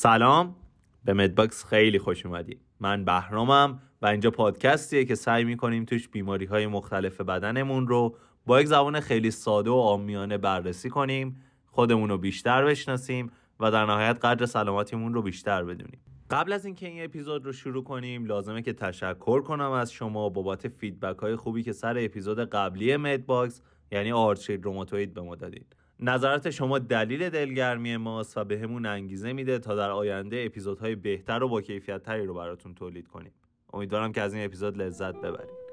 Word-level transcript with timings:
سلام. 0.00 0.56
به 1.04 1.12
مدباکس 1.12 1.64
خیلی 1.64 1.98
خوش 1.98 2.26
اومدید 2.26 2.60
من 2.80 3.04
بهرامم 3.04 3.80
و 4.02 4.06
اینجا 4.06 4.30
پادکستیه 4.30 5.04
که 5.04 5.14
سعی 5.14 5.44
می‌کنیم 5.44 5.84
توش 5.84 6.08
بیماری 6.08 6.44
های 6.44 6.66
مختلف 6.66 7.20
بدنمون 7.20 7.88
رو 7.88 8.16
با 8.46 8.60
یک 8.60 8.66
زبان 8.66 9.00
خیلی 9.00 9.30
ساده 9.30 9.70
و 9.70 9.74
عامیانه 9.74 10.38
بررسی 10.38 10.90
کنیم 10.90 11.42
خودمون 11.66 12.08
رو 12.08 12.18
بیشتر 12.18 12.64
بشناسیم 12.64 13.30
و 13.60 13.70
در 13.70 13.86
نهایت 13.86 14.24
قدر 14.24 14.46
سلامتیمون 14.46 15.14
رو 15.14 15.22
بیشتر 15.22 15.64
بدونیم. 15.64 16.00
قبل 16.30 16.52
از 16.52 16.64
اینکه 16.64 16.86
این 16.88 17.04
اپیزود 17.04 17.46
رو 17.46 17.52
شروع 17.52 17.84
کنیم 17.84 18.24
لازمه 18.24 18.62
که 18.62 18.72
تشکر 18.72 19.40
کنم 19.40 19.70
از 19.70 19.92
شما 19.92 20.28
بابت 20.28 20.68
feedback 20.68 21.18
های 21.18 21.36
خوبی 21.36 21.62
که 21.62 21.72
سر 21.72 21.98
اپیزود 21.98 22.38
قبلی 22.38 22.96
مدباکس 22.96 23.62
یعنی 23.92 24.12
آرتریت 24.12 24.64
روماتوید 24.64 25.14
به 25.14 25.20
ما 25.20 25.34
دادید. 25.34 25.76
نظرات 26.00 26.50
شما 26.50 26.78
دلیل 26.78 27.30
دلگرمی 27.30 27.96
ماست 27.96 28.36
و 28.36 28.44
بهمون 28.44 28.86
انگیزه 28.86 29.32
میده 29.32 29.58
تا 29.58 29.74
در 29.74 29.90
آینده 29.90 30.42
اپیزودهای 30.46 30.94
بهتر 30.94 31.42
و 31.42 31.48
با 31.48 31.60
کیفیت 31.60 32.02
تری 32.02 32.26
رو 32.26 32.34
براتون 32.34 32.74
تولید 32.74 33.08
کنیم. 33.08 33.32
امیدوارم 33.72 34.12
که 34.12 34.20
از 34.22 34.34
این 34.34 34.44
اپیزود 34.44 34.78
لذت 34.78 35.16
ببرید. 35.16 35.68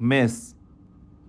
مس 0.00 0.57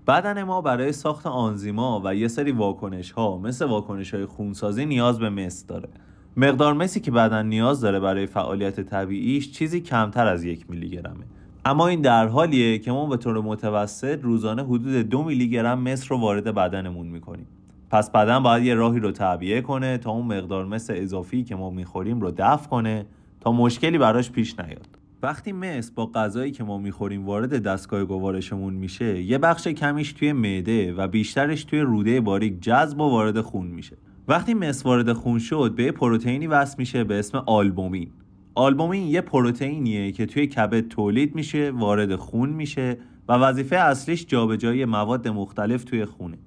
بدن 0.09 0.43
ما 0.43 0.61
برای 0.61 0.91
ساخت 0.91 1.27
آنزیما 1.27 2.01
و 2.05 2.15
یه 2.15 2.27
سری 2.27 2.51
واکنش 2.51 3.11
ها 3.11 3.37
مثل 3.37 3.65
واکنش 3.65 4.13
های 4.13 4.25
خونسازی 4.25 4.85
نیاز 4.85 5.19
به 5.19 5.29
مس 5.29 5.65
داره. 5.65 5.89
مقدار 6.37 6.73
مسی 6.73 6.99
که 6.99 7.11
بدن 7.11 7.45
نیاز 7.45 7.81
داره 7.81 7.99
برای 7.99 8.25
فعالیت 8.25 8.79
طبیعیش 8.79 9.51
چیزی 9.51 9.81
کمتر 9.81 10.27
از 10.27 10.43
یک 10.43 10.69
میلی 10.69 10.89
گرمه 10.89 11.25
اما 11.65 11.87
این 11.87 12.01
در 12.01 12.27
حالیه 12.27 12.79
که 12.79 12.91
ما 12.91 13.05
به 13.05 13.17
طور 13.17 13.41
متوسط 13.41 14.19
روزانه 14.23 14.63
حدود 14.63 14.95
دو 14.95 15.23
میلی 15.23 15.49
گرم 15.49 15.81
مس 15.81 16.11
رو 16.11 16.19
وارد 16.19 16.55
بدنمون 16.55 17.07
می‌کنیم. 17.07 17.47
پس 17.89 18.11
بدن 18.11 18.43
باید 18.43 18.63
یه 18.63 18.75
راهی 18.75 18.99
رو 18.99 19.11
تعبیه 19.11 19.61
کنه 19.61 19.97
تا 19.97 20.11
اون 20.11 20.25
مقدار 20.25 20.65
مس 20.65 20.89
اضافی 20.89 21.43
که 21.43 21.55
ما 21.55 21.69
می‌خوریم 21.69 22.21
رو 22.21 22.31
دفع 22.37 22.69
کنه 22.69 23.05
تا 23.41 23.51
مشکلی 23.51 23.97
براش 23.97 24.31
پیش 24.31 24.59
نیاد. 24.59 24.98
وقتی 25.21 25.51
مس 25.51 25.91
با 25.91 26.05
غذایی 26.05 26.51
که 26.51 26.63
ما 26.63 26.77
می‌خوریم 26.77 27.25
وارد 27.25 27.63
دستگاه 27.63 28.03
گوارشمون 28.03 28.73
میشه 28.73 29.21
یه 29.21 29.37
بخش 29.37 29.67
کمیش 29.67 30.13
توی 30.13 30.33
معده 30.33 30.93
و 30.93 31.07
بیشترش 31.07 31.63
توی 31.63 31.79
روده 31.79 32.21
باریک 32.21 32.61
جذب 32.61 32.99
و 32.99 33.09
وارد 33.09 33.41
خون 33.41 33.67
میشه. 33.67 33.97
وقتی 34.27 34.53
مس 34.53 34.85
وارد 34.85 35.13
خون 35.13 35.39
شد 35.39 35.73
به 35.75 35.91
پروتئینی 35.91 36.47
وصل 36.47 36.75
میشه 36.77 37.03
به 37.03 37.19
اسم 37.19 37.43
آلبومین. 37.45 38.11
آلبومین 38.55 39.07
یه 39.07 39.21
پروتئینیه 39.21 40.11
که 40.11 40.25
توی 40.25 40.47
کبد 40.47 40.87
تولید 40.87 41.35
میشه 41.35 41.71
وارد 41.71 42.15
خون 42.15 42.49
میشه 42.49 42.97
و 43.27 43.33
وظیفه 43.33 43.75
اصلیش 43.75 44.25
جابجایی 44.25 44.85
مواد 44.85 45.27
مختلف 45.27 45.83
توی 45.83 46.05
خونه. 46.05 46.37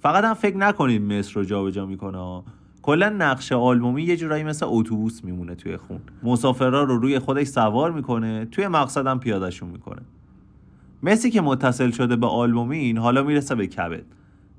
فقط 0.00 0.24
هم 0.24 0.34
فکر 0.34 0.56
نکنید 0.56 1.02
مس 1.02 1.36
رو 1.36 1.44
جابجا 1.44 1.86
می‌کنه 1.86 2.42
کلا 2.86 3.08
نقش 3.08 3.52
آلبومی 3.52 4.02
یه 4.02 4.16
جورایی 4.16 4.44
مثل 4.44 4.66
اتوبوس 4.68 5.24
میمونه 5.24 5.54
توی 5.54 5.76
خون. 5.76 6.00
مسافرا 6.22 6.82
رو 6.82 6.98
روی 6.98 7.18
خودش 7.18 7.46
سوار 7.46 7.92
می‌کنه 7.92 8.44
توی 8.44 8.68
مقصدم 8.68 9.18
پیادهشون 9.18 9.68
می‌کنه. 9.68 10.02
مسی 11.02 11.30
که 11.30 11.40
متصل 11.40 11.90
شده 11.90 12.16
به 12.16 12.26
آلبومین 12.26 12.98
حالا 12.98 13.22
می‌رسه 13.22 13.54
به 13.54 13.66
کبد. 13.66 14.02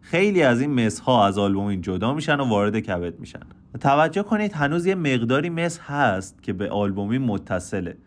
خیلی 0.02 0.44
از 0.44 0.62
این 0.62 0.86
مس 0.86 1.00
ها 1.00 1.28
از 1.28 1.38
آلبومین 1.38 1.82
جدا 1.82 2.14
میشن 2.14 2.40
و 2.40 2.50
وارد 2.50 2.80
کبد 2.80 3.20
میشن. 3.20 3.40
توجه 3.80 4.24
کنید 4.24 4.54
هنوز 4.54 4.86
یه 4.86 4.96
مقداری 4.96 5.50
مس 5.50 5.80
هست 5.80 6.44
که 6.44 6.54
به 6.54 6.70
آلبومین 6.70 7.22
متصله. 7.22 7.98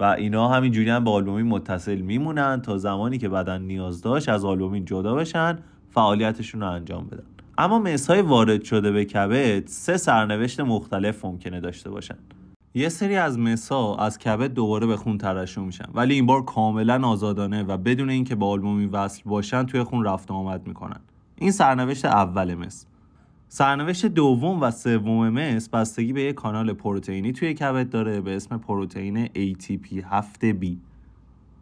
و 0.00 0.04
اینا 0.04 0.48
همینجوری 0.48 0.90
هم 0.90 1.04
به 1.04 1.10
آلبومین 1.10 1.46
متصل 1.46 2.00
میمونن 2.00 2.60
تا 2.62 2.78
زمانی 2.78 3.18
که 3.18 3.28
بدن 3.28 3.62
نیاز 3.62 4.02
داشت 4.02 4.28
از 4.28 4.44
آلبومین 4.44 4.84
جدا 4.84 5.14
بشن 5.14 5.58
فعالیتشون 5.90 6.60
رو 6.60 6.70
انجام 6.70 7.06
بدن. 7.06 7.37
اما 7.60 7.78
مسهای 7.78 8.20
وارد 8.20 8.64
شده 8.64 8.92
به 8.92 9.04
کبد 9.04 9.66
سه 9.66 9.96
سرنوشت 9.96 10.60
مختلف 10.60 11.24
ممکنه 11.24 11.60
داشته 11.60 11.90
باشن. 11.90 12.18
یه 12.74 12.88
سری 12.88 13.16
از 13.16 13.38
مسا 13.38 13.94
از 13.94 14.18
کبد 14.18 14.54
دوباره 14.54 14.86
به 14.86 14.96
خون 14.96 15.18
ترشح 15.18 15.60
میشن. 15.60 15.84
ولی 15.94 16.14
این 16.14 16.26
بار 16.26 16.44
کاملا 16.44 17.08
آزادانه 17.08 17.62
و 17.62 17.76
بدون 17.76 18.10
اینکه 18.10 18.34
به 18.34 18.46
آلبومی 18.46 18.86
وصل 18.86 19.22
باشن 19.24 19.62
توی 19.62 19.82
خون 19.82 20.04
رفت 20.04 20.30
آمد 20.30 20.66
می‌کنن. 20.66 21.00
این 21.36 21.50
سرنوشت 21.50 22.04
اول 22.04 22.54
مس. 22.54 22.86
سرنوشت 23.48 24.06
دوم 24.06 24.60
و 24.60 24.70
سوم 24.70 25.28
مس 25.28 25.68
بستگی 25.68 26.12
به 26.12 26.22
یک 26.22 26.34
کانال 26.34 26.72
پروتئینی 26.72 27.32
توی 27.32 27.54
کبد 27.54 27.90
داره 27.90 28.20
به 28.20 28.36
اسم 28.36 28.58
پروتئین 28.58 29.26
ATP 29.26 30.02
7B 30.10 30.66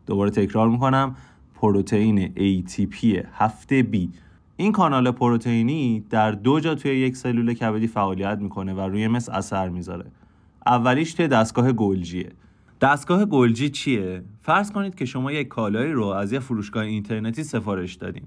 دوباره 0.06 0.30
تکرار 0.30 0.68
می‌کنم. 0.68 1.16
پروتئین 1.54 2.26
ATP 2.34 3.24
7B 3.38 4.08
این 4.56 4.72
کانال 4.72 5.10
پروتئینی 5.10 6.04
در 6.10 6.32
دو 6.32 6.60
جا 6.60 6.74
توی 6.74 6.90
یک 6.90 7.16
سلول 7.16 7.54
کبدی 7.54 7.86
فعالیت 7.86 8.38
می‌کنه 8.38 8.74
و 8.74 8.80
روی 8.80 9.08
مس 9.08 9.28
اثر 9.28 9.68
می‌ذاره. 9.68 10.06
اولیش 10.66 11.14
توی 11.14 11.28
دستگاه 11.28 11.72
گلجیه. 11.72 12.32
دستگاه 12.80 13.24
گلجی 13.24 13.68
چیه؟ 13.68 14.22
فرض 14.42 14.72
کنید 14.72 14.94
که 14.94 15.04
شما 15.04 15.32
یک 15.32 15.48
کالایی 15.48 15.92
رو 15.92 16.06
از 16.06 16.32
یه 16.32 16.38
فروشگاه 16.38 16.84
اینترنتی 16.84 17.44
سفارش 17.44 17.94
دادین. 17.94 18.22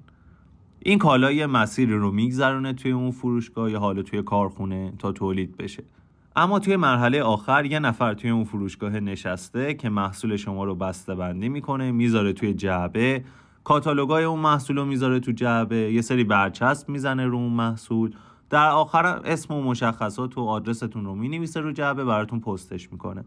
این 0.80 0.98
کالا 0.98 1.32
یه 1.32 1.48
مسیری 1.48 1.94
رو 1.94 2.12
میگذرونه 2.12 2.74
توی 2.74 2.92
اون 2.92 3.12
فروشگاه 3.12 3.72
یا 3.72 3.80
حالا 3.80 4.02
توی 4.02 4.22
کارخونه 4.22 4.94
تا 5.00 5.12
تولید 5.12 5.58
بشه. 5.58 5.84
اما 6.36 6.60
توی 6.60 6.76
مرحله 6.76 7.22
آخر 7.22 7.66
یه 7.66 7.80
نفر 7.80 8.14
توی 8.14 8.30
اون 8.30 8.44
فروشگاه 8.44 9.00
نشسته 9.00 9.74
که 9.74 9.90
محصول 9.90 10.36
شما 10.36 10.64
رو 10.64 10.76
بسته 10.76 11.16
بندی 11.16 11.50
می‌کنه 11.50 11.92
می‌ذاره 11.92 12.34
توی 12.34 12.54
جعبه 12.54 13.24
کاتالوگای 13.64 14.24
اون 14.24 14.40
محصول 14.40 14.78
رو 14.78 14.86
می‌ذاره 14.86 15.20
تو 15.20 15.32
جعبه 15.32 15.94
یه 15.94 16.02
سری 16.02 16.24
برچسب 16.24 16.90
می‌زنه 16.90 17.26
رو 17.26 17.38
اون 17.38 17.54
محصول. 17.54 18.16
در 18.50 18.70
آخر 18.70 19.06
اسم 19.06 19.54
و 19.54 19.62
مشخصات 19.62 20.38
و 20.38 20.42
آدرستون 20.42 21.06
رو 21.06 21.16
می‌نویسه 21.16 21.60
رو 21.60 21.72
جعبه 21.72 22.06
براتون 22.06 22.40
پستش 22.40 22.92
می‌کنه. 22.92 23.24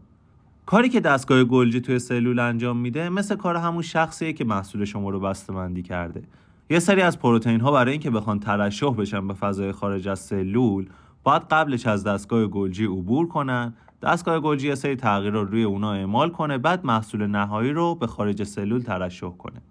کاری 0.65 0.89
که 0.89 0.99
دستگاه 0.99 1.43
گلجی 1.43 1.81
توی 1.81 1.99
سلول 1.99 2.39
انجام 2.39 2.77
میده 2.77 3.09
مثل 3.09 3.35
کار 3.35 3.55
همون 3.55 3.81
شخصیه 3.81 4.33
که 4.33 4.45
محصول 4.45 4.85
شما 4.85 5.09
رو 5.09 5.19
بسته 5.19 5.81
کرده. 5.81 6.23
یه 6.69 6.79
سری 6.79 7.01
از 7.01 7.19
پروتئین 7.19 7.61
ها 7.61 7.71
برای 7.71 7.91
اینکه 7.91 8.09
بخوان 8.09 8.39
ترشح 8.39 8.89
بشن 8.89 9.27
به 9.27 9.33
فضای 9.33 9.71
خارج 9.71 10.07
از 10.07 10.19
سلول 10.19 10.85
باید 11.23 11.41
قبلش 11.41 11.87
از 11.87 12.03
دستگاه 12.03 12.45
گلجی 12.45 12.85
عبور 12.85 13.27
کنن. 13.27 13.73
دستگاه 14.01 14.39
گلجی 14.39 14.67
یه 14.67 14.75
سری 14.75 14.95
تغییر 14.95 15.33
رو 15.33 15.43
روی 15.43 15.63
اونا 15.63 15.93
اعمال 15.93 16.29
کنه 16.29 16.57
بعد 16.57 16.85
محصول 16.85 17.27
نهایی 17.27 17.71
رو 17.71 17.95
به 17.95 18.07
خارج 18.07 18.43
سلول 18.43 18.81
ترشح 18.81 19.29
کنه. 19.29 19.61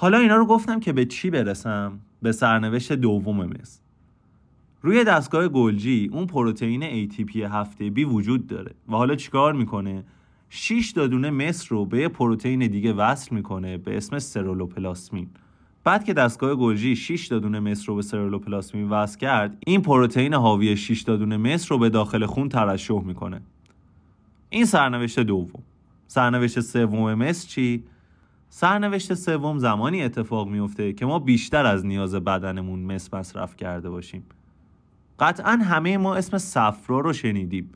حالا 0.00 0.18
اینا 0.18 0.36
رو 0.36 0.46
گفتم 0.46 0.80
که 0.80 0.92
به 0.92 1.04
چی 1.04 1.30
برسم؟ 1.30 1.98
به 2.22 2.32
سرنوشت 2.32 2.92
دوم 2.92 3.44
مس. 3.44 3.80
روی 4.82 5.04
دستگاه 5.04 5.48
گلجی 5.48 6.10
اون 6.12 6.26
پروتئین 6.26 7.08
ATP 7.08 7.36
هفته 7.36 7.90
بی 7.90 8.04
وجود 8.04 8.46
داره 8.46 8.74
و 8.88 8.92
حالا 8.92 9.14
چیکار 9.14 9.52
می‌کنه؟ 9.52 10.04
6 10.48 10.92
دادونه 10.96 11.30
مس 11.30 11.72
رو 11.72 11.84
به 11.84 12.08
پروتئین 12.08 12.66
دیگه 12.66 12.92
وصل 12.92 13.34
می‌کنه 13.34 13.78
به 13.78 13.96
اسم 13.96 14.18
سرولوپلاسمین. 14.18 15.28
بعد 15.84 16.04
که 16.04 16.14
دستگاه 16.14 16.54
گلجی 16.54 16.96
6 16.96 17.26
دادونه 17.26 17.60
مس 17.60 17.88
رو 17.88 17.94
به 17.94 18.02
سرولوپلاسمین 18.02 18.88
وصل 18.88 19.18
کرد 19.18 19.56
این 19.66 19.82
پروتئین 19.82 20.34
حاوی 20.34 20.76
6 20.76 21.00
دادونه 21.00 21.36
مس 21.36 21.72
رو 21.72 21.78
به 21.78 21.88
داخل 21.88 22.26
خون 22.26 22.48
ترشح 22.48 23.00
می‌کنه. 23.00 23.40
این 24.50 24.64
سرنوشت 24.64 25.20
دوم. 25.20 25.62
سرنوشت 26.06 26.60
سوم 26.60 27.14
مس 27.14 27.46
چی؟ 27.46 27.84
سرنوشت 28.50 29.14
سوم 29.14 29.58
زمانی 29.58 30.02
اتفاق 30.02 30.48
میفته 30.48 30.92
که 30.92 31.06
ما 31.06 31.18
بیشتر 31.18 31.66
از 31.66 31.86
نیاز 31.86 32.14
بدنمون 32.14 32.80
مس 32.80 33.14
مصرف 33.14 33.56
کرده 33.56 33.90
باشیم. 33.90 34.24
قطعا 35.18 35.52
همه 35.52 35.96
ما 35.96 36.14
اسم 36.14 36.38
صفرا 36.38 37.00
رو 37.00 37.12
شنیدیم. 37.12 37.70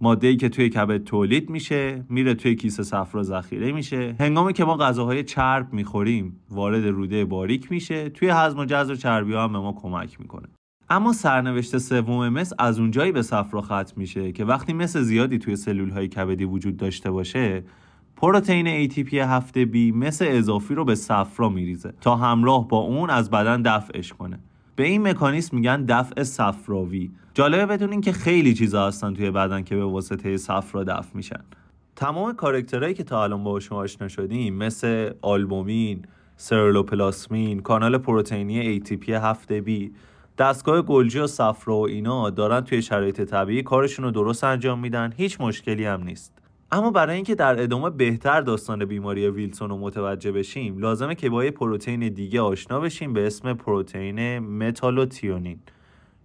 ماده 0.00 0.26
ای 0.26 0.36
که 0.36 0.48
توی 0.48 0.68
کبد 0.68 1.04
تولید 1.04 1.50
میشه 1.50 2.04
میره 2.08 2.34
توی 2.34 2.54
کیسه 2.54 2.82
صفرا 2.82 3.22
ذخیره 3.22 3.72
میشه. 3.72 4.16
هنگامی 4.20 4.52
که 4.52 4.64
ما 4.64 4.76
غذاهای 4.76 5.24
چرب 5.24 5.72
می‌خوریم 5.72 6.40
وارد 6.50 6.84
روده 6.84 7.24
باریک 7.24 7.70
میشه. 7.70 8.08
توی 8.08 8.28
هضم 8.28 8.58
و 8.58 8.64
جذب 8.64 8.94
چربی 8.94 9.32
ها 9.32 9.44
هم 9.44 9.52
به 9.52 9.58
ما 9.58 9.72
کمک 9.72 10.20
می‌کنه. 10.20 10.48
اما 10.90 11.12
سرنوشت 11.12 11.78
سوم 11.78 12.28
مس 12.28 12.52
از 12.58 12.80
اونجایی 12.80 13.12
به 13.12 13.22
صفرا 13.22 13.62
ختم 13.62 13.92
میشه 13.96 14.32
که 14.32 14.44
وقتی 14.44 14.72
مس 14.72 14.96
زیادی 14.96 15.38
توی 15.38 15.56
سلول 15.56 15.90
های 15.90 16.08
کبدی 16.08 16.44
وجود 16.44 16.76
داشته 16.76 17.10
باشه 17.10 17.64
پروتئین 18.16 18.88
ATP 18.88 19.14
هفته 19.14 19.64
بی 19.64 19.92
مثل 19.92 20.26
اضافی 20.28 20.74
رو 20.74 20.84
به 20.84 20.94
صفرا 20.94 21.48
میریزه 21.48 21.92
تا 22.00 22.16
همراه 22.16 22.68
با 22.68 22.78
اون 22.78 23.10
از 23.10 23.30
بدن 23.30 23.62
دفعش 23.62 24.12
کنه. 24.12 24.38
به 24.76 24.84
این 24.84 25.08
مکانیسم 25.08 25.56
میگن 25.56 25.84
دفع 25.84 26.22
صفراوی. 26.22 27.10
جالبه 27.34 27.66
بدونین 27.66 28.00
که 28.00 28.12
خیلی 28.12 28.54
چیزا 28.54 28.86
هستن 28.86 29.14
توی 29.14 29.30
بدن 29.30 29.62
که 29.62 29.76
به 29.76 29.84
واسطه 29.84 30.36
صفرا 30.36 30.84
دفع 30.84 31.10
میشن. 31.14 31.40
تمام 31.96 32.32
کارکترهایی 32.32 32.94
که 32.94 33.04
تا 33.04 33.22
الان 33.24 33.44
با 33.44 33.60
شما 33.60 33.78
آشنا 33.78 34.08
شدیم 34.08 34.54
مثل 34.54 35.10
آلبومین، 35.22 36.02
سرولوپلاسمین، 36.36 37.60
کانال 37.60 37.98
پروتئینی 37.98 38.80
ATP 38.80 39.08
هفته 39.08 39.60
بی 39.60 39.92
دستگاه 40.38 40.82
گلجی 40.82 41.18
و 41.18 41.26
صفرا 41.26 41.76
و 41.76 41.88
اینا 41.88 42.30
دارن 42.30 42.60
توی 42.60 42.82
شرایط 42.82 43.20
طبیعی 43.20 43.62
کارشون 43.62 44.04
رو 44.04 44.10
درست 44.10 44.44
انجام 44.44 44.78
میدن 44.78 45.12
هیچ 45.16 45.40
مشکلی 45.40 45.84
هم 45.84 46.04
نیست. 46.04 46.43
اما 46.74 46.90
برای 46.90 47.14
اینکه 47.14 47.34
در 47.34 47.62
ادامه 47.62 47.90
بهتر 47.90 48.40
داستان 48.40 48.84
بیماری 48.84 49.28
ویلسون 49.28 49.70
رو 49.70 49.78
متوجه 49.78 50.32
بشیم 50.32 50.78
لازمه 50.78 51.14
که 51.14 51.30
با 51.30 51.44
یه 51.44 51.50
پروتئین 51.50 52.08
دیگه 52.08 52.40
آشنا 52.40 52.80
بشیم 52.80 53.12
به 53.12 53.26
اسم 53.26 53.54
پروتئین 53.54 54.38
متالوتیونین. 54.38 55.58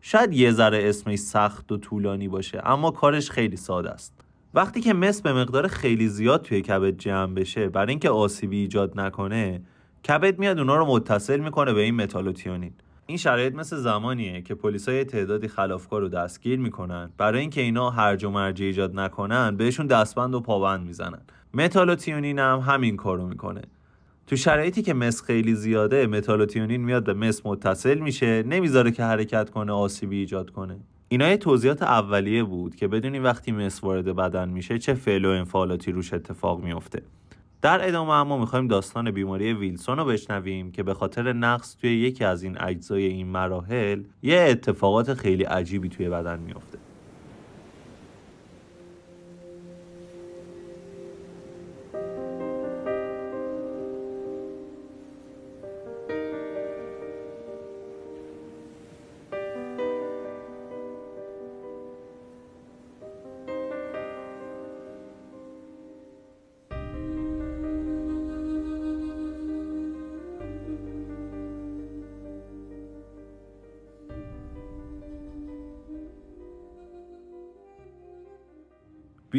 شاید 0.02 0.34
یه 0.34 0.52
ذره 0.52 0.90
اسمش 0.90 1.20
سخت 1.20 1.72
و 1.72 1.78
طولانی 1.78 2.28
باشه 2.28 2.62
اما 2.66 2.92
کارش 2.92 3.32
خیلی 3.32 3.56
ساده 3.56 3.90
است. 3.90 4.14
وقتی 4.54 4.82
که 4.82 4.94
مس 4.94 5.22
به 5.22 5.34
مقدار 5.34 5.68
خیلی 5.68 6.08
زیاد 6.08 6.42
توی 6.42 6.62
کبد 6.62 6.98
جمع 6.98 7.34
بشه 7.34 7.70
برای 7.70 7.90
اینکه 7.90 8.10
آسیبی 8.10 8.58
ایجاد 8.58 9.00
نکنه 9.00 9.62
کبد 10.08 10.40
میاد 10.40 10.60
اونا 10.60 10.76
رو 10.76 10.86
متصل 10.86 11.40
می‌کنه 11.40 11.74
به 11.74 11.82
این 11.82 11.96
metallothionein. 11.96 12.74
این 13.10 13.18
شرایط 13.18 13.56
مثل 13.56 13.78
زمانیه 13.78 14.42
که 14.42 14.56
پلیسای 14.56 15.04
تعدادی 15.04 15.48
خلافکار 15.48 16.02
رو 16.02 16.10
دستگیر 16.10 16.60
می‌کنن. 16.60 17.10
برای 17.18 17.42
اینکه 17.42 17.62
اینا 17.62 17.90
هرج 17.90 18.24
و 18.24 18.30
مرج 18.30 18.62
ایجاد 18.62 19.00
نکنن 19.00 19.58
بهشون 19.58 19.88
دستبند 19.88 20.36
و 20.36 20.40
پابند 20.40 20.86
می‌زنن. 20.86 21.22
metallothionein 21.54 22.40
هم 22.40 22.60
همین 22.60 22.98
کارو 22.98 23.28
می‌کنه. 23.28 23.62
تو 24.28 24.36
شرایطی 24.36 24.82
که 24.82 24.94
مس 24.94 25.24
خیلی 25.24 25.56
زیاده 25.56 26.08
metallothionein 26.08 26.82
میاد 26.82 27.06
به 27.06 27.14
مس 27.14 27.46
متصل 27.46 27.98
میشه 27.98 28.44
نمی‌ذاره 28.44 28.92
که 28.92 29.04
حرکت 29.04 29.50
کنه 29.50 29.72
آسیبی 29.72 30.18
ایجاد 30.18 30.50
کنه. 30.50 30.80
اینا 31.08 31.30
یه 31.30 31.38
توضیحات 31.38 31.82
اولیه 31.82 32.44
بود 32.44 32.76
که 32.76 32.88
بدونیم 32.88 33.24
وقتی 33.24 33.52
مس 33.52 33.84
وارد 33.84 34.16
بدن 34.16 34.50
میشه 34.50 34.80
چه 34.80 34.94
فعل 34.94 35.26
و 35.26 35.30
انفعالاتی 35.30 35.92
روش 35.92 36.14
اتفاق 36.14 36.64
میفته 36.64 37.02
در 37.62 37.88
ادامه 37.88 38.12
اما 38.12 38.38
می‌خوایم 38.38 38.68
داستان 38.68 39.12
بیماری 39.12 39.54
ویلسون 39.54 39.98
رو 39.98 40.06
بشنویم 40.06 40.72
که 40.72 40.84
به 40.84 40.94
خاطر 40.94 41.34
نقص 41.34 41.76
توی 41.76 41.98
یکی 41.98 42.24
از 42.24 42.44
این 42.44 42.62
اجزای 42.62 43.06
این 43.06 43.28
مراحل 43.28 44.04
یه 44.24 44.40
اتفاقات 44.40 45.14
خیلی 45.14 45.44
عجیبی 45.44 45.90
توی 45.90 46.10
بدن 46.10 46.40
میفته 46.40 46.89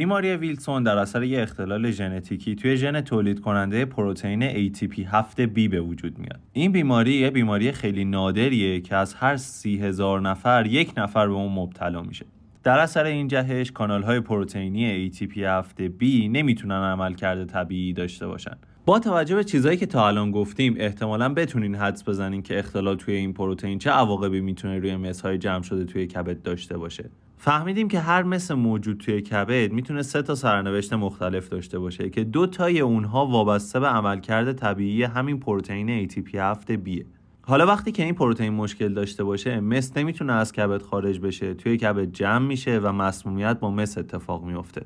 بیماری 0.01 0.37
ویلسون 0.37 0.83
در 0.83 0.99
اثر 0.99 1.23
یک 1.23 1.39
اختلال 1.39 1.91
ژنتیکی 1.91 2.55
توی 2.55 2.77
ژن 2.77 3.01
تولید 3.01 3.41
کننده 3.41 3.85
پروتئین 3.85 4.73
ATP7B 4.73 5.69
به 5.71 5.81
وجود 5.81 6.19
میاد. 6.19 6.41
این 6.53 6.73
بیماری 6.73 7.13
یه 7.13 7.31
بیماری 7.31 7.73
خیلی 7.73 8.05
نادریه 8.05 8.81
که 8.81 8.97
از 8.97 9.15
هر 9.15 9.37
سی 9.37 9.79
هزار 9.79 10.21
نفر 10.21 10.67
یک 10.67 10.93
نفر 10.97 11.27
به 11.27 11.33
اون 11.33 11.53
مبتلا 11.53 12.03
میشه. 12.03 12.27
در 12.63 12.79
اثر 12.79 13.05
این 13.05 13.29
جهش 13.29 13.71
کانال 13.71 14.03
های 14.03 14.21
پروتئینی 14.21 15.11
ATP7B 15.11 16.03
نمی‌تونن 16.31 16.83
عمل 16.83 17.15
کرده 17.15 17.45
طبیعی 17.45 17.93
داشته 17.93 18.27
باشن. 18.27 18.57
با 18.87 18.99
توجه 18.99 19.35
به 19.35 19.45
چیزهایی 19.45 19.79
که 19.79 19.87
تا 19.87 20.09
الان 20.09 20.31
گفتیم 20.31 20.75
احتمالا 20.79 21.29
بتونین 21.35 21.75
حدس 21.75 22.09
بزنین 22.09 22.43
که 22.43 22.59
اختلال 22.59 22.97
توی 22.97 23.15
این 23.15 23.33
پروتئین 23.33 23.79
چه 23.79 23.91
عواقبی 23.91 24.41
می‌تونه 24.41 24.79
روی 24.79 24.97
مسهای 24.97 25.39
جمع 25.39 25.63
شده 25.63 25.85
توی 25.85 26.07
کبد 26.07 26.43
داشته 26.43 26.79
باشه 26.79 27.11
فهمیدیم 27.43 27.89
که 27.89 28.01
هر 28.01 28.23
مثل 28.23 28.55
موجود 28.55 28.99
توی 28.99 29.23
کبد 29.23 29.73
می‌تونه 29.73 30.03
سه 30.03 30.23
تا 30.23 30.35
سرنوشت 30.35 30.93
مختلف 30.93 31.49
داشته 31.49 31.79
باشه 31.79 32.11
که 32.11 32.25
دو 32.25 32.47
تای 32.47 32.81
اونها 32.81 33.27
وابسته 33.27 33.81
به 33.81 33.87
عملکرد 33.87 34.53
طبیعی 34.53 35.03
همین 35.03 35.41
پروتئین 35.41 36.09
ATP7 36.09 36.71
بیه 36.71 37.07
حالا 37.43 37.67
وقتی 37.67 37.93
که 37.93 38.05
این 38.05 38.15
پروتئین 38.15 38.53
مشکل 38.53 38.95
داشته 38.95 39.25
باشه 39.25 39.61
مس 39.61 39.97
نمی‌تونه 39.97 40.33
از 40.33 40.53
کبد 40.53 40.83
خارج 40.83 41.21
بشه 41.21 41.55
توی 41.55 41.77
کبد 41.77 42.13
جمع 42.13 42.47
میشه 42.47 42.79
و 42.79 42.93
مسمومیت 42.93 43.59
با 43.61 43.71
مس 43.71 43.99
اتفاق 43.99 44.45
میفته 44.45 44.83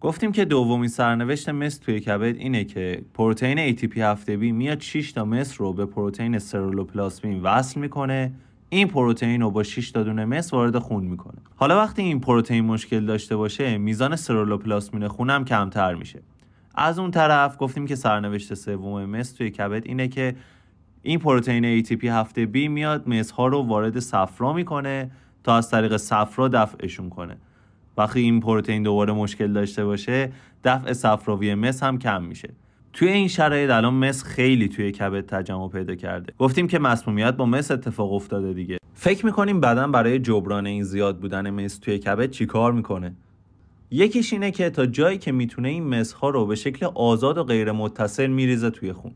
گفتیم 0.00 0.32
که 0.32 0.44
دومین 0.44 0.88
سرنوشت 0.88 1.48
مس 1.48 1.78
توی 1.78 2.00
کبد 2.00 2.36
اینه 2.36 2.64
که 2.64 3.04
پروتئین 3.14 3.76
ATP7B 3.76 4.28
میاد 4.28 4.80
6 4.80 5.12
تا 5.12 5.24
مس 5.24 5.60
رو 5.60 5.72
به 5.72 5.86
پروتئین 5.86 6.38
سرولوپلاسمین 6.38 7.42
وصل 7.42 7.80
می‌کنه 7.80 8.32
این 8.70 8.88
پروتئین 8.88 9.40
رو 9.40 9.50
با 9.50 9.62
6 9.62 9.90
تا 9.90 10.02
دونه 10.02 10.24
مس 10.24 10.52
وارد 10.52 10.78
خون 10.78 11.04
می‌کنه. 11.04 11.38
حالا 11.56 11.76
وقتی 11.76 12.02
این 12.02 12.20
پروتئین 12.20 12.64
مشکل 12.64 13.06
داشته 13.06 13.36
باشه 13.36 13.78
میزان 13.78 14.16
سرولوپلاسمین 14.16 15.08
خون 15.08 15.30
هم 15.30 15.44
کمتر 15.44 15.94
میشه. 15.94 16.22
از 16.74 16.98
اون 16.98 17.10
طرف 17.10 17.56
گفتیم 17.58 17.86
که 17.86 17.94
سرنوشت 17.94 18.54
سوم 18.54 19.04
مس 19.04 19.32
توی 19.32 19.50
کبد 19.50 19.86
اینه 19.86 20.08
که 20.08 20.36
این 21.02 21.18
پروتئین 21.18 21.82
ATP7B 21.82 22.56
میاد 22.68 23.08
مس 23.08 23.30
ها 23.30 23.46
رو 23.46 23.62
وارد 23.62 23.98
صفرا 23.98 24.52
می‌کنه 24.52 25.10
تا 25.44 25.56
از 25.56 25.70
طریق 25.70 25.96
صفرا 25.96 26.48
دفعشون 26.48 27.08
کنه. 27.08 27.36
وقتی 27.96 28.20
این 28.20 28.40
پروتئین 28.40 28.82
دوباره 28.82 29.12
مشکل 29.12 29.52
داشته 29.52 29.84
باشه 29.84 30.32
دفع 30.64 30.92
صفراوی 30.92 31.54
مس 31.54 31.82
هم 31.82 31.98
کم 31.98 32.22
میشه. 32.22 32.50
توی 32.98 33.08
این 33.08 33.28
شرایط 33.28 33.70
الان 33.70 33.94
مس 33.94 34.24
خیلی 34.24 34.68
توی 34.68 34.92
کبد 34.92 35.26
تجمع 35.26 35.68
پیدا 35.68 35.94
کرده. 35.94 36.32
گفتیم 36.38 36.68
که 36.68 36.78
مسمومیت 36.78 37.34
با 37.34 37.46
مس 37.46 37.70
اتفاق 37.70 38.12
افتاده 38.12 38.52
دیگه. 38.52 38.78
فکر 38.94 39.26
می‌کنیم 39.26 39.60
بدن 39.60 39.92
برای 39.92 40.18
جبران 40.18 40.66
این 40.66 40.82
زیاد 40.82 41.18
بودن 41.18 41.50
مس 41.50 41.78
توی 41.78 41.98
کبد 41.98 42.30
چیکار 42.30 42.72
می‌کنه؟ 42.72 43.14
یکیش 43.90 44.32
اینه 44.32 44.50
که 44.50 44.70
تا 44.70 44.86
جایی 44.86 45.18
که 45.18 45.32
می‌تونه 45.32 45.68
این 45.68 45.88
مس 45.88 46.12
ها 46.12 46.28
رو 46.30 46.46
به 46.46 46.54
شکل 46.54 46.86
آزاد 46.94 47.38
و 47.38 47.44
غیر 47.44 47.72
متصل 47.72 48.26
میریزه 48.26 48.70
توی 48.70 48.92
خون. 48.92 49.12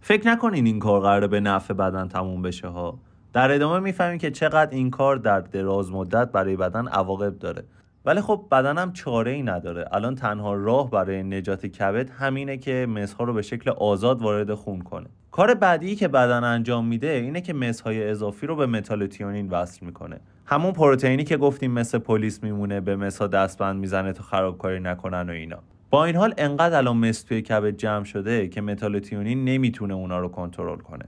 فکر 0.00 0.28
نکنین 0.28 0.66
این 0.66 0.78
کار 0.78 1.00
قراره 1.00 1.26
به 1.26 1.40
نفع 1.40 1.74
بدن 1.74 2.08
تموم 2.08 2.42
بشه 2.42 2.68
ها. 2.68 2.98
در 3.32 3.50
ادامه 3.50 3.78
می‌فهمیم 3.78 4.18
که 4.18 4.30
چقدر 4.30 4.70
این 4.70 4.90
کار 4.90 5.16
در 5.16 5.40
دراز 5.40 5.90
مدت 5.90 6.32
برای 6.32 6.56
بدن 6.56 6.88
عواقب 6.88 7.38
داره. 7.38 7.64
ولی 8.04 8.20
خب 8.20 8.46
بدنم 8.50 8.92
چاره 8.92 9.30
ای 9.30 9.42
نداره. 9.42 9.84
الان 9.92 10.14
تنها 10.14 10.54
راه 10.54 10.90
برای 10.90 11.22
نجات 11.22 11.66
کبد 11.66 12.10
همینه 12.10 12.56
که 12.56 12.86
مسها 12.88 13.24
رو 13.24 13.32
به 13.32 13.42
شکل 13.42 13.70
آزاد 13.70 14.22
وارد 14.22 14.54
خون 14.54 14.80
کنه. 14.80 15.06
کار 15.30 15.54
بعدی 15.54 15.96
که 15.96 16.08
بدن 16.08 16.44
انجام 16.44 16.86
میده 16.86 17.08
اینه 17.08 17.40
که 17.40 17.52
مسهای 17.52 18.10
اضافی 18.10 18.46
رو 18.46 18.56
به 18.56 18.66
متالوتیونین 18.66 19.48
وصل 19.48 19.86
می‌کنه. 19.86 20.20
همون 20.46 20.72
پروتئینی 20.72 21.24
که 21.24 21.36
گفتیم 21.36 21.70
مثل 21.70 21.98
پلیس 21.98 22.42
میمونه 22.42 22.80
به 22.80 22.96
مسها 22.96 23.26
دستبند 23.26 23.80
می‌زنه 23.80 24.12
تا 24.12 24.22
خرابکاری 24.22 24.80
نکنن 24.80 25.30
و 25.30 25.32
اینا. 25.32 25.58
با 25.90 26.04
این 26.04 26.16
حال 26.16 26.34
انقدر 26.38 26.78
الان 26.78 26.96
مس 26.96 27.22
توی 27.22 27.42
کبد 27.42 27.76
جمع 27.76 28.04
شده 28.04 28.48
که 28.48 28.60
متالوتیونین 28.60 29.44
نمی‌تونه 29.44 29.94
اونا 29.94 30.18
رو 30.18 30.28
کنترل 30.28 30.78
کنه. 30.78 31.04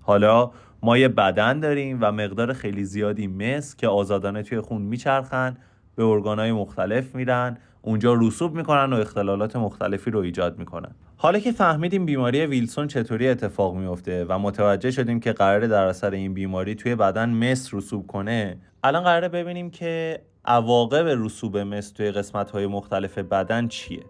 حالا 0.00 0.50
ما 0.82 0.98
یه 0.98 1.08
بدن 1.08 1.60
داریم 1.60 1.98
و 2.00 2.12
مقدار 2.12 2.52
خیلی 2.52 2.84
زیادی 2.84 3.26
مس 3.26 3.76
که 3.76 3.88
آزادانه 3.88 4.42
توی 4.42 4.60
خون 4.60 4.82
میچرخن 4.82 5.56
به 5.96 6.04
ارگانهای 6.04 6.52
مختلف 6.52 7.14
میرن 7.14 7.58
اونجا 7.82 8.14
رسوب 8.14 8.54
می‌کنن 8.54 8.92
و 8.92 8.96
اختلالات 8.96 9.56
مختلفی 9.56 10.10
رو 10.10 10.20
ایجاد 10.20 10.58
می‌کنن. 10.58 10.94
حالا 11.16 11.38
که 11.38 11.52
فهمیدیم 11.52 12.06
بیماری 12.06 12.46
ویلسون 12.46 12.86
چطوری 12.86 13.28
اتفاق 13.28 13.76
میفته 13.76 14.24
و 14.28 14.38
متوجه 14.38 14.90
شدیم 14.90 15.20
که 15.20 15.32
قراره 15.32 15.68
در 15.68 15.84
اثر 15.84 16.10
این 16.10 16.34
بیماری 16.34 16.74
توی 16.74 16.94
بدن 16.94 17.28
مس 17.28 17.74
رسوب 17.74 18.06
کنه 18.06 18.56
الان 18.84 19.02
قراره 19.02 19.28
ببینیم 19.28 19.70
که 19.70 20.20
عواقب 20.44 21.06
رسوب 21.06 21.58
مس 21.58 21.90
توی 21.90 22.10
قسمت 22.10 22.50
های 22.50 22.66
مختلف 22.66 23.18
بدن 23.18 23.68
چیه. 23.68 24.02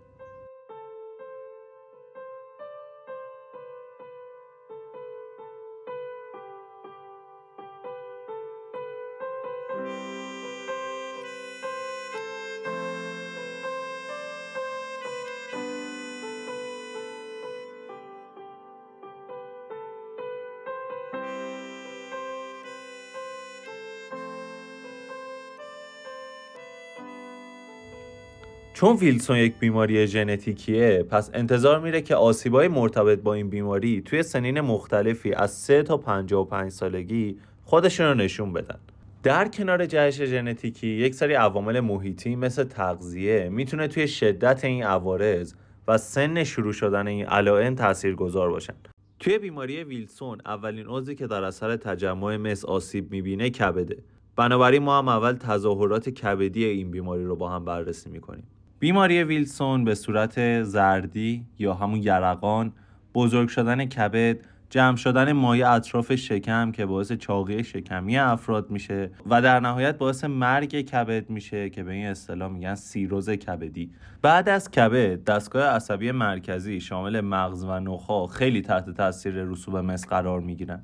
چون 28.77 28.97
ویلسون 28.97 29.37
یک 29.37 29.55
بیماری 29.59 30.07
ژنتیکیه 30.07 31.03
پس 31.11 31.31
انتظار 31.35 31.81
میره 31.81 32.01
که 32.01 32.15
آسیبای 32.15 32.69
مرتبط 32.69 33.19
با 33.19 33.35
این 33.35 33.51
بیماری 33.51 34.03
توی 34.03 34.23
سنین 34.23 34.61
مختلفی 34.61 35.33
از 35.33 35.51
3 35.51 35.83
تا 35.83 35.97
55 35.97 36.73
سالگی 36.73 37.39
خودشون 37.65 38.07
رو 38.07 38.15
نشون 38.15 38.53
بدن. 38.53 38.79
در 39.23 39.49
کنار 39.49 39.87
جهش 39.87 40.23
ژنتیکی 40.23 40.87
یک 40.89 41.15
سری 41.15 41.35
عوامل 41.35 41.81
محیطی 41.81 42.37
مثل 42.37 42.65
تغذیه 42.65 43.49
می‌تونه 43.49 43.89
توی 43.89 44.09
شدت 44.09 44.65
این 44.65 44.85
عوارض 44.85 45.55
و 45.89 45.99
سن 45.99 46.45
شروع 46.45 46.73
شدن 46.73 47.07
این 47.07 47.27
علائم 47.27 47.75
تاثیر 47.75 48.15
گذار 48.15 48.51
باشن. 48.51 48.75
توی 49.21 49.39
بیماری 49.39 49.85
ویلسون 49.85 50.39
اولین 50.47 50.87
عضوی 50.89 51.15
که 51.15 51.27
در 51.27 51.45
اثر 51.45 51.77
تجمع 51.77 52.37
مس 52.37 52.65
آسیب 52.65 53.11
می‌بینه 53.11 53.51
کبده. 53.51 53.97
بنابراین 54.37 54.83
ما 54.83 54.99
هم 54.99 55.09
اول 55.09 55.33
تظاهرات 55.33 56.09
کبدی 56.09 56.65
این 56.65 56.91
بیماری 56.91 57.25
رو 57.25 57.37
با 57.37 57.49
هم 57.49 57.65
بررسی 57.65 58.11
می‌کنیم. 58.11 58.47
بیماری 58.87 59.23
ویلسون 59.23 59.85
به 59.85 59.95
صورت 59.95 60.63
زردی 60.63 61.47
یا 61.59 61.75
همون 61.75 62.03
یرقان 62.03 62.73
بزرگ 63.15 63.49
شدن 63.49 63.85
کبد 63.85 64.37
جمع 64.71 64.97
شدن 64.97 65.33
مایع 65.33 65.71
اطراف 65.71 66.15
شکم 66.15 66.73
که 66.73 66.87
باعث 66.87 67.13
چاقی 67.13 67.65
شکمی 67.65 68.19
افراد 68.19 68.71
میشه 68.71 69.11
و 69.31 69.43
در 69.43 69.61
نهایت 69.61 69.99
باعث 69.99 70.25
مرگ 70.25 70.81
کبد 70.81 71.31
میشه 71.31 71.71
که 71.71 71.83
به 71.83 71.93
این 71.93 72.07
اصطلاح 72.07 72.53
میگن 72.53 72.75
سیروز 72.75 73.31
کبدی. 73.31 73.91
بعد 74.23 74.49
از 74.49 74.71
کبد 74.71 75.25
دستگاه 75.25 75.65
عصبی 75.65 76.13
مرکزی 76.13 76.81
شامل 76.81 77.21
مغز 77.21 77.65
و 77.65 77.81
نخا 77.81 78.27
خیلی 78.27 78.63
تحت 78.63 78.91
تاثیر 78.91 79.35
رسوب 79.45 79.77
مس 79.77 80.07
قرار 80.07 80.41
می‌گیرن. 80.41 80.83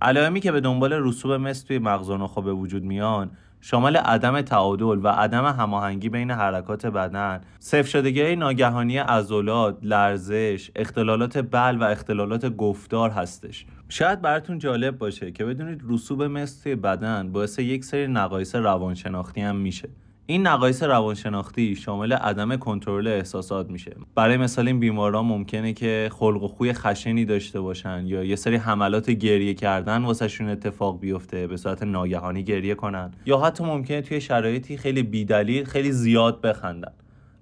علائمی 0.00 0.40
که 0.40 0.52
به 0.52 0.60
دنبال 0.60 0.92
رسوب 0.92 1.32
مس 1.32 1.62
توی 1.62 1.78
مغز 1.78 2.10
و 2.10 2.16
نخا 2.16 2.40
به 2.40 2.52
وجود 2.52 2.82
میان 2.82 3.30
شامل 3.60 3.96
عدم 3.96 4.40
تعادل 4.40 5.00
و 5.02 5.08
عدم 5.08 5.44
هماهنگی 5.44 6.08
بین 6.08 6.30
حرکات 6.30 6.86
بدن، 6.86 7.40
صفر 7.58 7.88
شدگی 7.88 8.36
ناگهانی 8.36 8.98
عضلات، 8.98 9.78
لرزش، 9.82 10.70
اختلالات 10.76 11.38
بل 11.38 11.76
و 11.80 11.84
اختلالات 11.84 12.56
گفتار 12.56 13.10
هستش. 13.10 13.66
شاید 13.88 14.20
براتون 14.20 14.58
جالب 14.58 14.98
باشه 14.98 15.32
که 15.32 15.44
بدونید 15.44 15.82
رسوب 15.88 16.22
مس 16.22 16.60
توی 16.60 16.74
بدن 16.74 17.32
باعث 17.32 17.58
یک 17.58 17.84
سری 17.84 18.06
نقایص 18.06 18.54
روانشناختی 18.54 19.40
هم 19.40 19.56
میشه. 19.56 19.88
این 20.30 20.46
نقایص 20.46 20.82
روانشناختی 20.82 21.76
شامل 21.76 22.12
عدم 22.12 22.56
کنترل 22.56 23.06
احساسات 23.06 23.70
میشه. 23.70 23.96
برای 24.14 24.36
مثال 24.36 24.66
این 24.66 24.80
بیماران 24.80 25.24
ممکنه 25.24 25.72
که 25.72 26.10
خلق 26.12 26.42
و 26.42 26.48
خوی 26.48 26.72
خشنی 26.72 27.24
داشته 27.24 27.60
باشن 27.60 28.02
یا 28.06 28.24
یه 28.24 28.36
سری 28.36 28.56
حملات 28.56 29.10
گریه 29.10 29.54
کردن 29.54 30.04
واسهشون 30.04 30.48
اتفاق 30.48 31.00
بیفته 31.00 31.46
به 31.46 31.56
صورت 31.56 31.82
ناگهانی 31.82 32.44
گریه 32.44 32.74
کنن. 32.74 33.10
یا 33.26 33.38
حتی 33.38 33.64
ممکنه 33.64 34.02
توی 34.02 34.20
شرایطی 34.20 34.76
خیلی 34.76 35.02
بیدلیل 35.02 35.64
خیلی 35.64 35.92
زیاد 35.92 36.40
بخندن. 36.40 36.92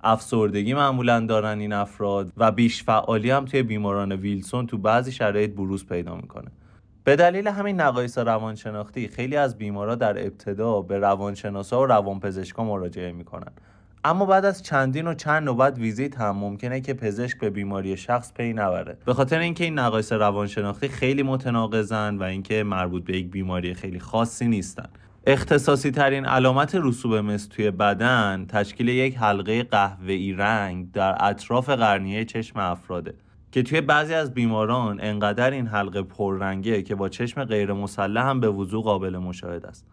افسردگی 0.02 0.75
معمولا 0.75 1.21
دارن 1.21 1.59
این 1.59 1.73
افراد 1.73 2.33
و 2.37 2.52
بیش 2.52 2.83
فعالی 2.83 3.30
هم 3.30 3.45
توی 3.45 3.62
بیماران 3.62 4.12
ویلسون 4.12 4.66
تو 4.66 4.78
بعضی 4.78 5.12
شرایط 5.12 5.54
بروز 5.54 5.87
پیدا 5.87 6.14
می‌کنه. 6.14 6.50
به 7.09 7.17
دلیل 7.17 7.49
همین 7.49 7.81
نقایص 7.81 8.19
روانشناختی 8.19 9.09
خیلی 9.09 9.37
از 9.37 9.59
بیمارا 9.59 9.95
در 9.95 10.27
ابتدا 10.27 10.83
به 10.83 10.99
روانشناسا 10.99 11.83
و 11.83 11.87
روانپزشکا 11.87 12.65
مراجعه 12.65 13.12
می‌کنن. 13.12 13.53
اما 14.05 14.27
بعد 14.27 14.45
از 14.45 14.62
چندین 14.62 15.07
و 15.07 15.15
چند 15.15 15.43
نوبت 15.43 15.79
ویزیت 15.79 16.21
هم 16.21 16.37
ممکنه 16.37 16.81
که 16.81 16.95
پزشک 16.95 17.38
به 17.38 17.50
بیماری 17.50 17.97
شخص 17.97 18.33
پی 18.33 18.53
نبره. 18.53 18.97
به 19.05 19.15
خاطر 19.15 19.38
اینکه 19.38 19.65
این 19.65 19.79
نقایص 19.79 20.12
روانشناختی 20.12 20.88
خیلی 20.88 21.23
متناقضن 21.23 22.19
و 22.19 22.23
اینکه 22.23 22.62
مربوط 22.62 23.05
به 23.05 23.19
یک 23.19 23.31
بیماری 23.31 23.75
خیلی 23.75 24.00
خاصی 24.00 24.49
نیستن. 24.49 24.88
اختصاصی 25.27 25.91
ترین 25.91 26.27
علامت 26.27 26.75
رسوب 26.75 27.15
مس 27.15 27.47
توی 27.47 27.71
بدن 27.71 28.47
تشکیل 28.49 28.88
یک 28.88 29.17
حلقه 29.17 29.62
قهوه‌ای 29.62 30.33
رنگ 30.33 30.93
در 30.93 31.17
اطراف 31.21 31.71
قرنیه 31.71 32.25
چشم 32.25 32.59
افراده. 32.59 33.15
که 33.52 33.62
توی 33.62 33.81
بعضی 33.81 34.14
از 34.14 34.35
بیماران 34.35 35.00
انقدر 35.00 35.50
این 35.50 35.67
حلقه 35.67 36.02
پررنگه 36.02 36.83
که 36.83 36.95
با 36.95 37.09
چشم 37.09 37.45
غیر 37.45 37.73
مسلح 37.73 38.26
هم 38.26 38.40
به 38.40 38.49
وضوع 38.49 38.83
قابل 38.83 39.17
مشاهده 39.17 39.69
است. 39.69 39.87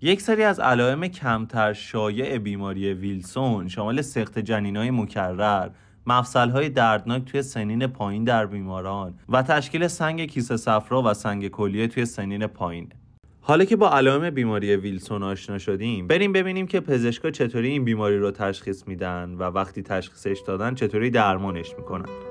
یک 0.00 0.20
سری 0.20 0.42
از 0.42 0.60
علائم 0.60 1.06
کمتر 1.06 1.72
شایع 1.72 2.38
بیماری 2.38 2.92
ویلسون 2.92 3.68
شامل 3.68 4.00
سخت 4.00 4.38
جنینای 4.38 4.90
مکرر، 4.90 5.68
مفصلهای 6.06 6.68
دردناک 6.68 7.24
توی 7.24 7.42
سنین 7.42 7.86
پایین 7.86 8.24
در 8.24 8.46
بیماران 8.46 9.14
و 9.28 9.42
تشکیل 9.42 9.88
سنگ 9.88 10.24
کیسه 10.24 10.56
صفرا 10.56 11.02
و 11.02 11.14
سنگ 11.14 11.48
کلیه 11.48 11.88
توی 11.88 12.04
سنین 12.04 12.46
پایین. 12.46 12.88
حالا 13.40 13.64
که 13.64 13.76
با 13.76 13.90
علائم 13.90 14.30
بیماری 14.30 14.76
ویلسون 14.76 15.22
آشنا 15.22 15.58
شدیم 15.58 16.06
بریم 16.06 16.32
ببینیم 16.32 16.66
که 16.66 16.80
پزشکا 16.80 17.30
چطوری 17.30 17.68
این 17.68 17.84
بیماری 17.84 18.18
رو 18.18 18.30
تشخیص 18.30 18.88
میدن 18.88 19.34
و 19.38 19.42
وقتی 19.42 19.82
تشخیصش 19.82 20.42
دادن 20.46 20.74
چطوری 20.74 21.10
درمانش 21.10 21.74
می‌کنن 21.78 22.29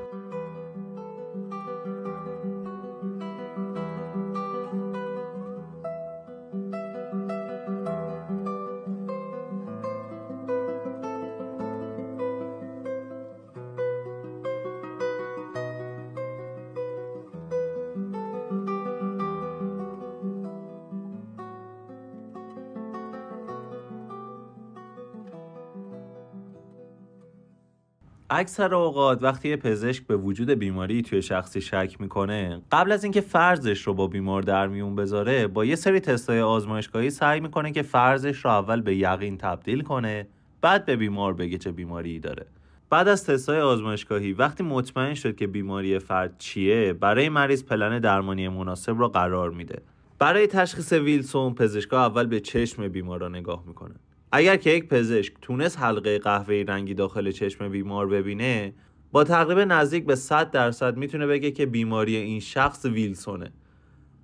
اکثر 28.40 28.76
اوقات 28.76 29.24
وقتی 29.24 29.50
یه 29.50 29.56
پزشک 29.56 30.08
به 30.08 30.18
وجود 30.18 30.50
بیماری 30.50 31.02
توی 31.02 31.22
شخصی 31.22 31.62
شک 31.62 31.96
می‌کنه 32.00 32.62
قبل 32.72 32.92
از 32.92 33.04
اینکه 33.04 33.22
فرضش 33.22 33.82
رو 33.82 33.94
با 33.94 34.08
بیمار 34.08 34.42
در 34.42 34.68
میون 34.68 34.96
بذاره 34.96 35.48
با 35.48 35.66
یه 35.66 35.76
سری 35.76 36.00
تستای 36.00 36.42
آزمایشگاهی 36.42 37.10
سعی 37.10 37.40
می‌کنه 37.40 37.72
که 37.72 37.82
فرضش 37.82 38.46
رو 38.46 38.52
اول 38.52 38.82
به 38.82 38.96
یقین 38.96 39.38
تبدیل 39.38 39.82
کنه 39.82 40.28
بعد 40.62 40.86
به 40.86 40.96
بیمار 40.96 41.34
بگه 41.34 41.58
چه 41.58 41.72
بیماری 41.72 42.20
داره. 42.20 42.46
بعد 42.90 43.08
از 43.08 43.26
تستای 43.26 43.62
آزمایشگاهی 43.62 44.34
وقتی 44.34 44.64
مطمئن 44.64 45.14
شد 45.14 45.36
که 45.36 45.48
بیماری 45.48 46.00
فرد 46.00 46.36
چیه 46.38 46.94
برای 46.94 47.30
مریض 47.30 47.64
پلن 47.64 48.00
درمانی 48.00 48.50
مناسب 48.50 49.00
را 49.00 49.08
قرار 49.08 49.52
میده. 49.52 49.82
برای 50.20 50.48
تشخیص 50.48 50.94
ویلسون 50.94 51.54
پزشکا 51.54 52.06
اول 52.06 52.26
به 52.26 52.40
چشم 52.40 52.88
بیمار 52.88 53.20
را 53.20 53.30
نگاه 53.30 53.64
می‌کنه 53.68 53.96
اگر 54.32 54.56
که 54.56 54.70
یک 54.70 54.88
پزشک 54.88 55.34
تونست 55.42 55.80
حلقه 55.80 56.20
قهوه‌ای 56.20 56.64
رنگی 56.64 56.94
داخل 56.94 57.32
چشم 57.32 57.70
بیمار 57.70 58.08
ببینه 58.08 58.74
با 59.12 59.24
تقریبا 59.24 59.64
نزدیک 59.64 60.06
به 60.06 60.16
100 60.16 60.52
درصد 60.52 60.98
می‌تونه 60.98 61.28
بگه 61.28 61.52
که 61.52 61.66
بیماری 61.66 62.16
این 62.16 62.40
شخص 62.40 62.86
ویلسونه. 62.86 63.52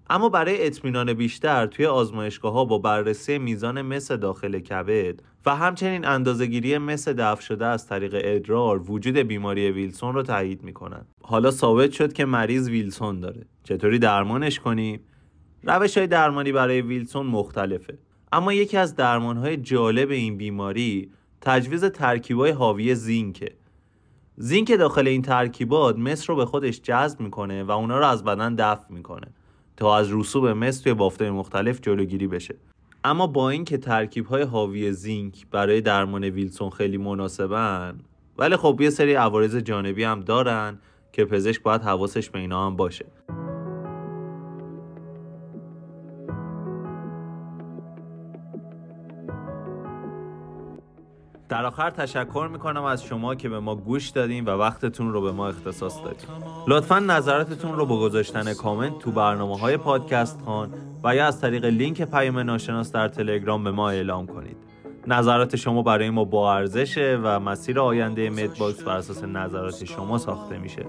اما 0.09 0.29
برای 0.29 0.67
اطمینان 0.67 1.13
بیشتر 1.13 1.65
توی 1.65 1.85
آزمایشگاه 1.85 2.53
ها 2.53 2.65
با 2.65 2.77
بررسی 2.77 3.37
میزان 3.37 3.81
مس 3.81 4.11
داخل 4.11 4.59
کبد 4.59 5.19
و 5.45 5.55
همچنین 5.55 6.05
اندازهگیری 6.05 6.77
مس 6.77 7.07
دفع 7.07 7.41
شده 7.41 7.65
از 7.65 7.87
طریق 7.87 8.21
ادرار 8.23 8.91
وجود 8.91 9.17
بیماری 9.17 9.71
ویلسون 9.71 10.13
رو 10.13 10.23
تایید 10.23 10.63
می‌کنن. 10.63 11.05
حالا 11.21 11.51
ثابت 11.51 11.91
شد 11.91 12.13
که 12.13 12.25
مریض 12.25 12.69
ویلسون 12.69 13.19
داره. 13.19 13.45
چطوری 13.63 13.99
درمانش 13.99 14.59
کنیم؟ 14.59 14.99
روش 15.63 15.97
های 15.97 16.07
درمانی 16.07 16.51
برای 16.51 16.81
ویلسون 16.81 17.25
مختلفه. 17.25 17.97
اما 18.35 18.53
یکی 18.53 18.77
از 18.77 18.95
درمانهای 18.95 19.57
جالب 19.57 20.11
این 20.11 20.37
بیماری 20.37 21.11
تجویز 21.41 21.85
ترکیبای 21.85 22.51
حاوی 22.51 22.95
زینکه 22.95 23.51
زینک 24.37 24.77
داخل 24.77 25.07
این 25.07 25.21
ترکیبات 25.21 25.97
مس 25.97 26.29
رو 26.29 26.35
به 26.35 26.45
خودش 26.45 26.81
جذب 26.81 27.19
می‌کنه 27.19 27.63
و 27.63 27.71
اونا 27.71 27.99
رو 27.99 28.05
از 28.05 28.23
بدن 28.23 28.55
دفع 28.55 28.93
می‌کنه 28.93 29.27
تا 29.77 29.97
از 29.97 30.13
رسوب 30.13 30.47
مس 30.47 30.79
توی 30.79 30.93
بافته 30.93 31.31
مختلف 31.31 31.81
جلوگیری 31.81 32.27
بشه. 32.27 32.55
اما 33.03 33.27
با 33.27 33.49
اینکه 33.49 33.77
ترکیب 33.77 34.25
های 34.25 34.43
حاوی 34.43 34.91
زینک 34.91 35.47
برای 35.51 35.81
درمان 35.81 36.23
ویلسون 36.23 36.69
خیلی 36.69 36.97
مناسبن 36.97 37.99
ولی 38.37 38.55
خب 38.55 38.81
یه 38.81 38.89
سری 38.89 39.13
عوارض 39.13 39.55
جانبی 39.55 40.03
هم 40.03 40.19
دارن 40.19 40.79
که 41.13 41.25
پزشک 41.25 41.61
باید 41.61 41.81
حواسش 41.81 42.29
به 42.29 42.39
اینا 42.39 42.65
هم 42.65 42.75
باشه. 42.75 43.05
در 51.49 51.65
آخر 51.65 51.89
تشکر 51.89 52.49
می‌کنم 52.51 52.83
از 52.83 53.03
شما 53.03 53.35
که 53.35 53.49
به 53.49 53.59
ما 53.59 53.75
گوش 53.75 54.09
دادین 54.09 54.45
و 54.45 54.49
وقتتون 54.49 55.13
رو 55.13 55.21
به 55.21 55.31
ما 55.31 55.47
اختصاص 55.47 55.97
دادین. 56.03 56.29
لطفا 56.67 56.99
نظراتتون 56.99 57.75
رو 57.75 57.85
با 57.85 57.99
گذاشتن 57.99 58.53
کامنت 58.53 58.99
تو 58.99 59.11
برنامه 59.11 59.59
های 59.59 59.77
پادکست 59.77 60.41
خوان 60.45 60.69
و 61.03 61.15
یا 61.15 61.25
از 61.25 61.41
طریق 61.41 61.65
لینک 61.65 62.01
پیام 62.01 62.39
ناشناس 62.39 62.91
در 62.91 63.07
تلگرام 63.07 63.63
به 63.63 63.71
ما 63.71 63.89
اعلام 63.89 64.27
کنید. 64.27 64.57
نظرات 65.07 65.55
شما 65.55 65.81
برای 65.81 66.09
ما 66.09 66.23
با 66.23 66.53
ارزشه 66.53 67.19
و 67.23 67.39
مسیر 67.39 67.79
آینده 67.79 68.29
مدباکس 68.29 68.83
بر 68.83 68.97
اساس 68.97 69.23
نظرات 69.23 69.85
شما 69.85 70.17
ساخته 70.17 70.57
میشه. 70.57 70.85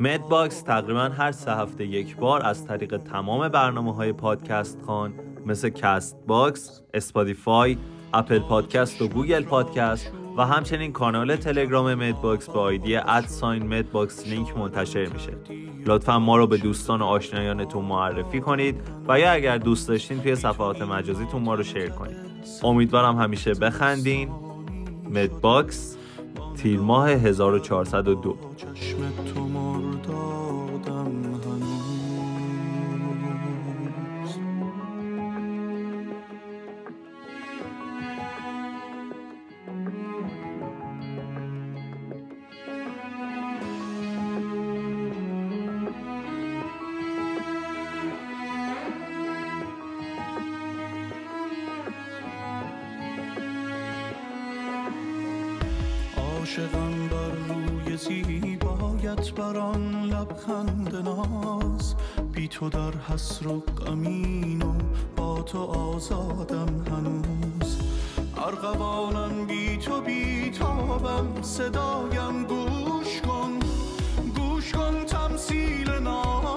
MadBox 0.00 0.62
تقریبا 0.62 1.00
هر 1.00 1.32
سه 1.32 1.52
هفته 1.52 1.86
یک 1.86 2.16
بار 2.16 2.46
از 2.46 2.66
طریق 2.66 2.96
تمام 2.96 3.48
برنامه 3.48 3.94
های 3.94 4.12
پادکست 4.12 4.82
خوان 4.86 5.14
مثل 5.46 5.68
Castbox، 5.68 6.82
Spotify، 6.94 7.78
Apple 8.14 8.38
Podcast 8.38 9.02
و 9.02 9.08
Google 9.08 9.42
Podcast 9.42 10.12
و 10.36 10.42
همچنین 10.42 10.92
کانال 10.92 11.36
تلگرام 11.36 11.94
MadBox 11.94 12.50
با 12.50 12.60
ID 12.60 12.96
at 12.96 13.19
sign 13.19 13.66
MadBox 13.66 14.26
link 14.26 14.56
منتشر 14.56 15.08
میشه. 15.08 15.32
لطفا 15.86 16.18
ما 16.18 16.36
رو 16.36 16.46
به 16.46 16.56
دوستان 16.56 17.02
و 17.02 17.04
آشنایانتون 17.04 17.84
معرفی 17.84 18.40
کنید 18.40 18.80
و 19.08 19.20
یا 19.20 19.32
اگر 19.32 19.58
دوست 19.58 19.88
داشتین 19.88 20.20
توی 20.20 20.34
صفحات 20.34 20.82
مجازیتون 20.82 21.42
ما 21.42 21.54
رو 21.54 21.62
share 21.62 21.88
کنید. 21.88 22.16
امیدوارم 22.62 23.16
همیشه 23.16 23.54
بخندین. 23.54 24.30
مدباکس 25.10 25.96
تیر 26.56 26.80
ماه 26.80 27.10
1402 27.10 28.36
زیبایت 59.22 59.34
بران 59.34 60.02
لبخند 60.02 60.96
ناز. 60.96 61.94
بی 62.32 62.48
تو 62.48 62.68
در 62.68 62.92
حسر 63.08 63.46
و 63.46 63.60
غمین 63.60 64.62
و 64.62 64.74
با 65.16 65.42
تو 65.42 65.58
آزادم 65.64 66.84
هنوز. 66.90 67.78
ارغوانم 68.36 69.46
بی 69.46 69.76
تو 69.76 70.00
بی 70.00 70.50
تابم 70.50 71.42
صدایم 71.42 72.44
گوش 72.44 73.20
کن. 73.20 73.58
گوش 74.36 74.72
کن 74.72 75.04
تمثیل 75.04 75.90
نامت 75.90 76.47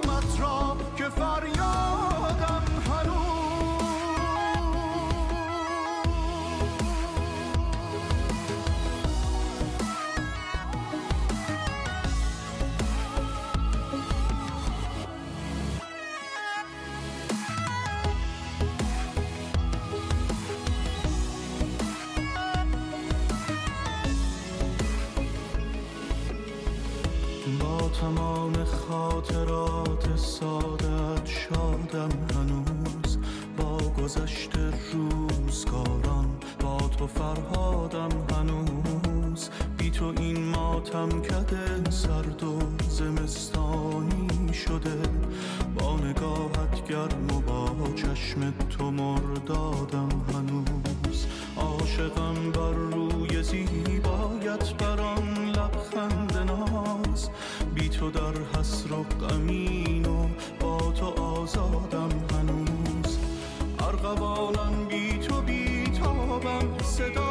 تمام 27.92 28.54
خاطرات 28.64 30.18
سادت 30.18 31.26
شادم 31.26 32.10
هنوز. 32.36 33.18
با 33.58 33.78
گذشت 33.78 34.50
روزگاران 34.94 36.30
با 36.60 36.78
تو 36.78 37.08
فرهادم 37.08 38.10
هنوز. 38.32 39.50
بی 39.78 39.92
تو 39.92 40.14
این 40.18 40.46
ماتم 40.46 41.22
کده 41.22 41.90
سرد 41.90 42.44
و 42.44 42.60
زمستانی 42.90 44.54
شده. 44.54 44.98
با 45.80 45.96
نگاهت 45.98 46.88
گرم 46.90 47.38
و 47.38 47.42
با 47.42 47.70
چشم 47.96 48.54
تو 48.70 48.92
مردادم 48.92 50.10
هنوز. 50.34 51.26
عاشقم 51.58 52.52
بر 52.52 52.72
روی 52.72 53.44
زیبایت 53.44 54.74
بران 54.74 55.11
در 58.14 58.60
حسر 58.60 58.94
و 58.94 59.04
قمین 59.04 60.06
و 60.06 60.28
با 60.60 60.92
تو 60.92 61.06
آزادم 61.06 62.10
هنوز. 62.32 63.18
ارغوانم 63.80 64.86
بی 64.90 65.18
تو 65.18 65.42
بی 65.42 65.84
تابم 65.84 66.78
صدا 66.84 67.31